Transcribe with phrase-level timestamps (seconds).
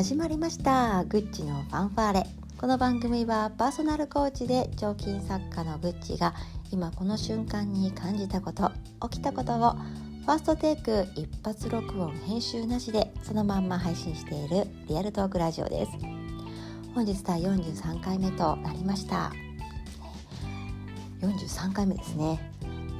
[0.00, 1.04] 始まりました。
[1.04, 2.26] グッチのファンファーレ。
[2.56, 6.32] この番組はパーソナルコーチで彫金作家のグッチが
[6.72, 8.72] 今この瞬間に感じたこと
[9.10, 15.92] 起きたことをファーストテイク一発録音編集なしでそのまんま配信しているリアルトークラジオです。
[16.94, 19.30] 本日第43回目となりました。
[21.20, 22.40] 43回目ですね。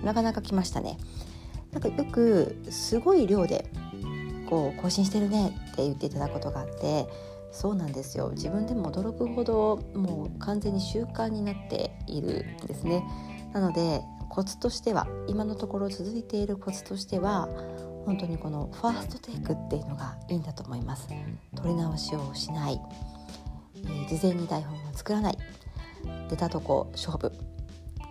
[0.05, 0.99] なかなか来ましたね。
[1.73, 3.71] なんかよくすごい量で
[4.51, 7.07] こう更新してるねって言っていただくことがあって
[7.53, 8.31] そうなんですよ。
[8.35, 13.05] 自分でも驚くほどもう完全に習慣になっているんですね。
[13.53, 17.49] なのでコツとしては今のところ続いているコツとしては
[18.07, 21.09] 本当にこのファーストテイクっていうのがいいんだと思います。
[21.57, 22.81] 取り直しをしない、
[23.75, 25.39] えー、事前に台本を作らない。
[26.29, 27.33] 出たとこ勝負。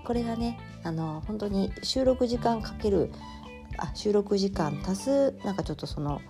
[0.05, 3.12] これがねあの本当に収録時間かける
[3.81, 6.21] あ収録時間足すなんかちょっとその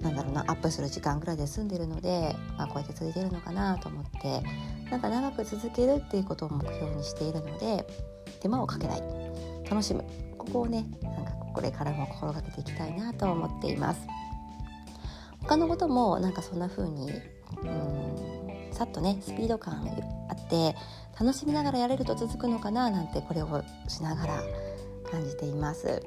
[0.00, 4.42] なんだろうなアップする時間ぐらいで済んでるので、まあ、こうやって続いてるのかなと思って
[4.90, 7.86] なんか長く続けるっていうことを目標にしているので
[8.40, 9.02] 手間をかけない。
[9.68, 10.04] 楽しむ。
[10.38, 14.00] ここをねなんかこれからも心がけていきたいなと思っています。
[15.40, 17.10] 他のこともなんかそんな風に
[17.62, 19.88] うんさっとねスピード感
[20.28, 20.76] あって
[21.18, 24.42] 楽しみながらやれると続くのかななんてこれをしながら
[25.10, 25.86] 感じています。
[25.86, 26.00] は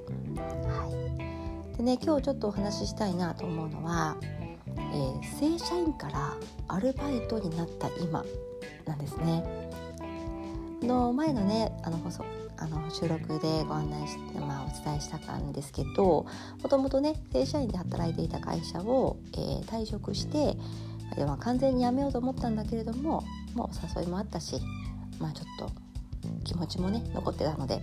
[1.73, 6.35] い、でね今日ちょっとお話ししたいなと思うのは、えー、正社員から
[6.67, 8.23] アルバイトになった今
[8.85, 9.43] なんですね。
[10.81, 12.25] の前のねあの放送
[12.57, 16.25] あの収録でご案内して、まあ、お伝えしたかんですけど
[16.61, 20.57] もともとね正社員で働いていた会社を、えー、退職して
[21.15, 23.23] で、まあ、完全に辞めようと思ったんだけれども
[23.55, 24.59] もうお誘いもあったし
[25.19, 25.71] まあちょっと
[26.43, 27.81] 気持ちもね残ってたので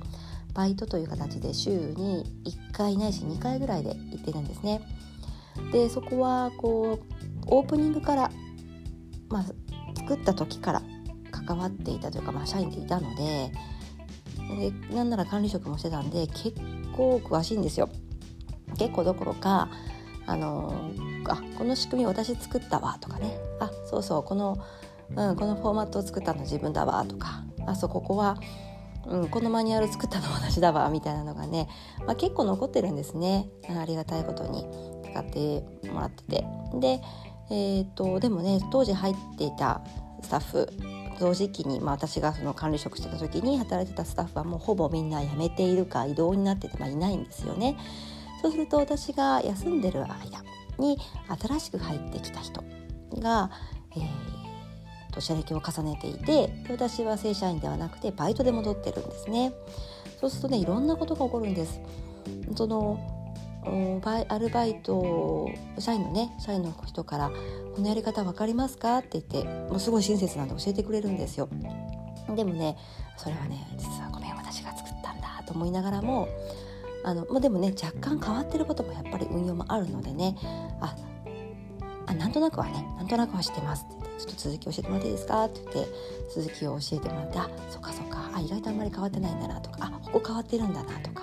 [0.56, 4.80] バイトという形で週に1回ないし2回ぐらいで行ってるんですね。
[5.70, 7.14] でそこはこう
[7.46, 8.30] オープニングから、
[9.28, 9.44] まあ、
[9.94, 10.82] 作った時から
[11.30, 13.52] 関わっていたというか、まあ、社員でいたので
[14.58, 16.54] でなんなら管理職もしてたんで結
[16.96, 17.90] 構詳しいんですよ。
[18.78, 19.68] 結構どころか
[20.26, 20.90] あの
[21.28, 24.58] あこの仕組み私作ったわとかねあそうそうこの、
[25.14, 28.36] うん、このフォーマットを作ったの自分だわとかあそうここは
[29.08, 31.68] うん、このマニュアル作ったの私だわみたいなのがね、
[32.06, 33.48] まあ、結構残ってるんですね。
[33.68, 34.96] ありがたいことに。
[35.16, 36.44] 使ってもらってて。
[36.74, 37.00] で,、
[37.50, 39.80] えーと、でもね当時入っていた
[40.22, 40.68] スタッフ
[41.18, 47.76] 同時期に、まあ、私がその管理職してた時に働いてたスタッフはもうほぼみんな辞めているか異動になってて、まあ、いないんですよね。
[48.42, 50.44] そうすると私が休んでる間
[50.78, 50.98] に
[51.40, 52.62] 新しく入ってきた人
[53.18, 53.50] が、
[53.96, 54.35] えー
[55.16, 59.52] と社歴を重ねていて私は正社員ではなくてバイトで戻ってるんですね。
[60.20, 61.80] そうするとねいろんなことが起こるんです。
[62.54, 63.00] その
[64.28, 67.30] アルバイト社員のね社員の人から
[67.74, 71.48] 「このやり方分かりますか?」って言ってもうすごい親切なんで教えてくれるんですよ。
[72.34, 72.76] でもね
[73.16, 76.28] それはね実はごめん私が作ったんだと思いながらも
[77.04, 80.36] あの、まあ、でもね若干変わってることもやっぱり運用もあるのでね
[80.80, 80.94] あ
[82.06, 85.92] あなんとなくはねなんとなくは知ってますってちょっと続き教えてもらっていいですか?」って言って
[86.34, 91.22] 続きを教えてもらって「あそっかそっかあ意外とあんまり変わってないんだな」とか「あここ変わってるんだな」とか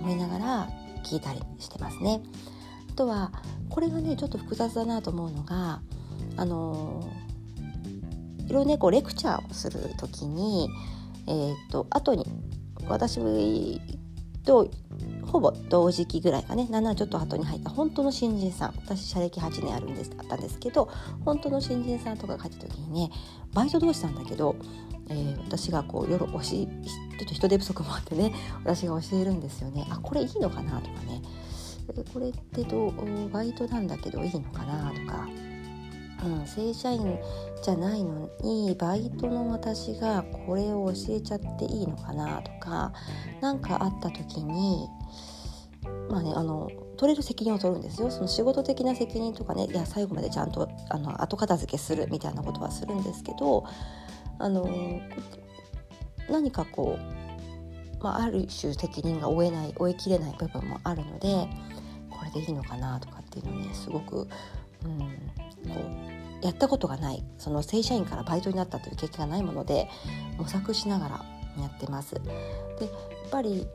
[0.00, 0.68] 思いながら
[1.04, 2.22] 聞いたりしてますね。
[2.90, 3.32] あとは
[3.70, 5.80] これがねちょっと複雑だなと思うのが
[6.36, 7.02] あの
[8.46, 10.68] いろいろねこうレクチャーをする時に
[11.26, 12.26] えー、っと後に
[12.88, 13.80] 私
[14.44, 14.68] と
[15.32, 16.68] ほぼ同時期ぐらいかね。
[16.70, 18.74] 7ちょっと後に入った本当の新人さん。
[18.76, 20.90] 私社歴8年あるんですあったんですけど
[21.24, 23.10] 本当の新人さんとかが入った時にね
[23.54, 24.56] バイト同士なんだけど、
[25.08, 26.66] えー、私がこう夜教えちょっ
[27.26, 29.86] と人手不足もあってね私が教えるんですよね。
[29.90, 31.22] あこれいいのかなとかね。
[32.12, 35.51] これってどうバイトなんだけどいいのかなとか。
[36.24, 37.18] うん、正社員
[37.62, 42.92] じゃないのにバイトの私がこれを教えちゃっていいのかなとか
[43.40, 44.88] 何かあった時に
[46.08, 48.10] まあねあの取れる責任を取るんですよ。
[48.10, 53.64] その仕事的な責任とかねいや最後までちゃんとあの後片付けするみたいなことはするんですけど
[54.38, 54.68] あの
[56.30, 56.98] 何かこ
[58.00, 61.48] う、まあ、ある種責任が負えない負いきれない部分もあるので
[62.10, 64.28] これでいいのかなとかっていうのをねすごく、
[64.84, 65.18] うん、
[65.68, 65.80] こ
[66.42, 69.88] うやったことがないその正社員からバイトになったという経験がないもので
[70.38, 71.24] 模索しながら
[71.60, 72.14] やってます。
[72.14, 72.30] でやっ
[73.30, 73.66] ぱり、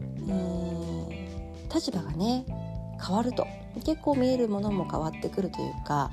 [0.00, 2.46] えー、立場がね
[3.04, 3.46] 変わると
[3.84, 6.10] 結構見えるものも変わってくるというか、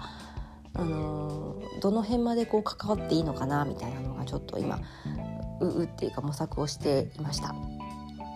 [0.74, 4.80] あのー、どの辺までこう関わっていいのかなみたいなのがちょっと今
[5.60, 7.56] ううっていうか模索をしていました。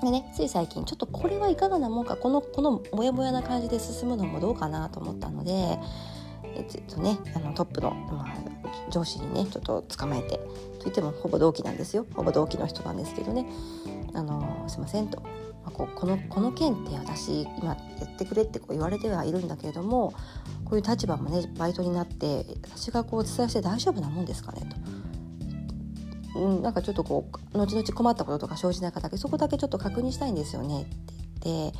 [0.03, 5.79] でねつい最近ちょっとこれはいかがなもんかこのこのモヤモヤな感じで進むのもどうかなと思ったので
[6.55, 10.39] えっとねあのトップの、まあ、上司にねちょっと捕まえて
[10.79, 13.45] といってもほぼ同期なんですよほぼ同期の人なんですけどね
[14.13, 15.21] 「あのすいません」と。
[15.65, 20.13] まあ、ここのこの件って私今やってくれってこう言われてはいるんだけれども
[20.63, 26.39] こういう立場もねバイトになって私がこうお伝えして大丈夫なもんですかねと。
[26.39, 30.91] うん、なんかちょっとこう後々困ったこととか生じないかだけそこだけちょっと確認したいんですよねって
[31.45, 31.79] 言って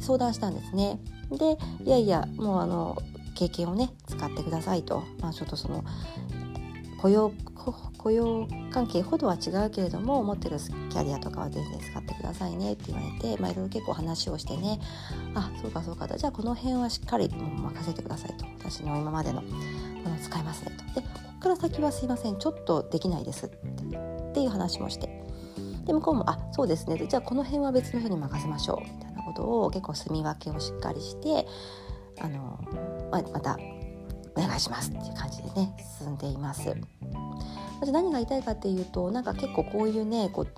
[0.00, 1.00] 相談したんですね。
[1.30, 3.00] でいやいやもうあの
[3.34, 5.84] 経験をね使ってくださいと、まあ、ちょっとその
[6.98, 7.32] 雇用
[7.98, 14.80] 雇用関係ほどは違うけれども持ってるキャリアとかは全然使ってくださいねって言われて、まあ、いろいろ結構話をしてね
[15.34, 18.44] あそうかそうかじゃあこの辺はしっかり任せてくださいと。
[18.58, 19.48] 私の今までのも
[20.10, 21.00] の使いますねと。
[21.00, 22.38] でここから先はすいません。
[22.38, 23.46] ちょっとできないです。
[23.46, 23.56] って
[24.32, 25.22] っていう話もして。
[25.84, 28.80] で向こうも「あそうですね」じゃあこの辺は別の人に任せましょう。
[28.80, 31.46] みたいなことを結構住み分けをしっかりして
[32.20, 32.58] あの、
[33.12, 33.58] まあ、また
[34.34, 36.74] お願いしますっていう感じでね進んでいます。
[37.86, 40.50] 何が言いたいかっていうとなんか結構こういうねこうや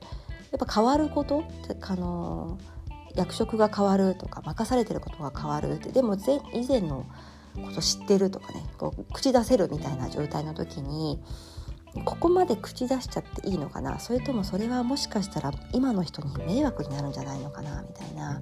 [0.62, 1.42] っぱ変わること
[1.80, 2.58] あの
[3.14, 6.16] 役職が変わるとか任されてることが変わるってでも
[6.52, 7.06] 以前の
[7.64, 11.22] こと知ってるとかねこう口出せるみたいな状態の時に
[12.04, 13.98] ここまで口出しちゃっていいのかな？
[14.00, 17.82] それともそれはもしかしたら今の人に迷惑になるんじゃないのかな？
[17.82, 18.40] みたいな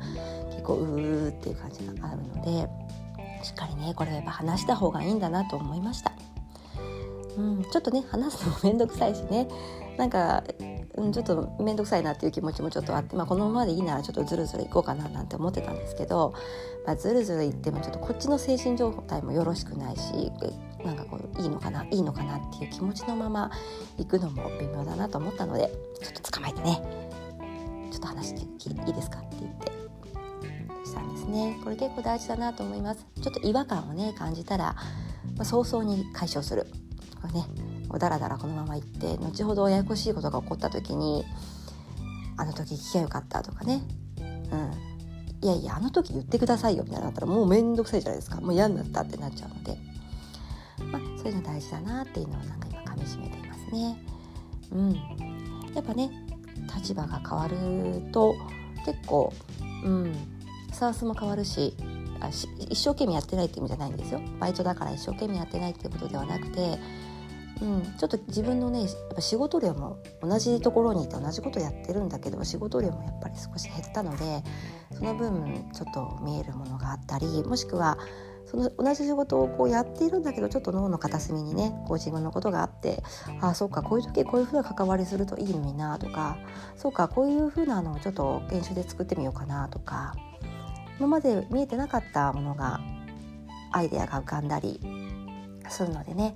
[0.50, 2.68] 結構うーっていう感じがあるので
[3.44, 6.12] しっかりねこれはやっぱ話した方がいいんだなと思いました。
[7.36, 9.48] うん、ちょっとね話すのも面倒くさいしね。
[9.96, 10.42] なんか、
[10.96, 16.34] うん、ちょっと面倒くさいなっていう気持ちもちょっとあって、まあ、このままでいいならちょっとずるずるいこうかななんて思ってたんですけど、
[16.86, 20.32] まあ、ずるずるいってもちょっとこっちの精神状態もよろしくないし
[20.84, 23.50] なんかこういいのかないいのかなっていう気持ちのまま
[23.98, 25.70] 行くのも微妙だなと思ったので
[26.02, 26.82] ちょっと捕まえてね。
[27.90, 29.72] ちょっと話していいですかって言って。
[30.84, 33.06] したんですねこれ結構大事だなと思います。
[33.22, 34.74] ちょっと違和感をね感じたら、
[35.36, 36.66] まあ、早々に解消する。
[37.10, 37.44] とかね
[37.98, 41.24] だらだらこのまま行って後ほどややこしいことが起こった時に
[42.36, 43.82] あの時聞きゃよかったとかね。
[44.50, 44.92] うん。
[45.42, 48.40] いやいやあの時言ってくださいよみたいになったらもう面倒くさいじゃないですか。
[48.40, 49.76] もう嫌になったってなっちゃうので、
[50.90, 53.98] まあ、そういうの大事だなっていうのをなんか今かみしめていますね。
[54.72, 54.92] うん、
[55.74, 56.10] やっぱね
[56.74, 58.34] 立場が変わると
[58.84, 59.32] 結構、
[59.84, 60.14] うん、
[60.72, 61.74] スタンスも変わるし
[62.20, 64.20] あし一生懸命やってないって意味じゃないんですよ。
[64.38, 66.78] バイトだから一生懸命やってないっていうことではなくて、
[67.60, 74.42] うん、ちょっと自分のねやっぱ仕事量も同じところにいて同じことやってるんだけど仕事量もやっぱり少し減ったので
[74.96, 77.98] その分ちょっと見えるものがあったりもしくは
[78.46, 83.02] その同じ仕事をこうやっているんだけどちょっと脳の片隅にねこう自分のことがあって
[83.40, 86.36] ああそうかこういう時こういうふうな関わりするといいのになとか
[86.76, 90.14] そうかこういうふうなのをちょっと研修で作ってみようかなとか
[90.98, 92.80] 今まで見えてなかったものが
[93.72, 94.80] アイデアが浮かんだり
[95.68, 96.34] するのでね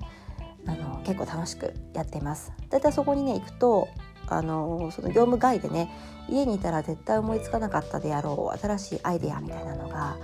[0.66, 2.52] あの結構楽しくやってます。
[2.70, 3.88] だいたいそこにね行くと
[4.28, 5.90] あのその業務外でね
[6.28, 10.16] 家にいたら絶対思いつかなかったであろう新しいアイデアみたいなのが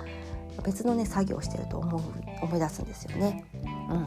[0.64, 2.02] 別のね作業をしてると思う
[2.42, 3.44] 思い出すんですよね。
[3.54, 4.06] うん、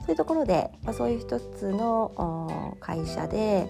[0.00, 3.68] そういうところで、まあ、そういう一つの会社で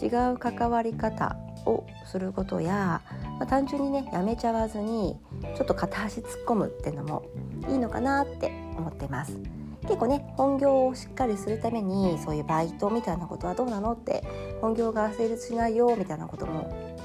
[0.00, 1.36] 違う関わり方
[1.66, 3.02] をすることや、
[3.38, 5.18] まあ、単純にねやめちゃわずに
[5.56, 7.24] ちょっと片足突っ込むっていうのも
[7.68, 9.38] いいのかなって思ってます。
[9.82, 14.22] 結構ね本業をしっかりするためにそういうバイトみたいなことはどうなのって
[14.60, 17.02] 本業が成立しないよみたいなことも、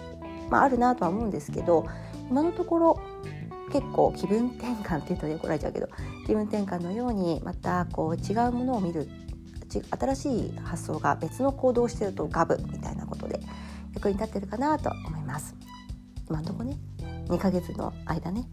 [0.50, 1.88] まあ、あるなとは思うんですけど
[2.30, 3.00] 今のところ
[3.72, 5.90] 結構気分転換って言うと怒られちゃうけど
[6.26, 9.10] 気分転換のようにまたこう違うものを見る
[9.70, 13.40] 新しい発想が別の行動をしてるとガブみたいなことで
[13.94, 15.56] 役に立ってるかなと思います。
[16.30, 16.78] 今のとこね
[17.28, 18.48] 2ヶ月の間ね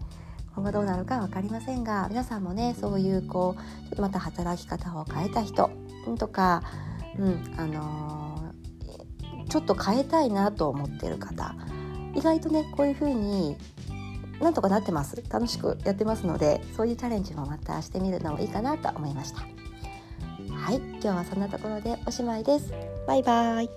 [0.55, 5.71] 今後どうなるか分かりませんが皆さんもねそういうこうちょっとまた働き方を変えた人
[6.19, 6.63] とか、
[7.19, 11.55] うんあのー、ちょっと変えたいなと思ってる方
[12.15, 13.57] 意外とねこういうふうに
[14.43, 15.23] なんとかなってます。
[15.31, 19.39] 楽しくやってますのでそういうチャレンジもまたしてみるのもいいかなと思いました。
[19.39, 22.73] はい今日はそんなところでおしまいです。
[23.07, 23.71] バイバイ。